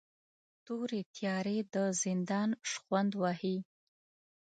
تورې 0.65 1.01
تیارې 1.15 1.57
د 1.73 1.75
زندان 2.03 2.49
شخوند 2.71 3.11
وهي 3.21 3.57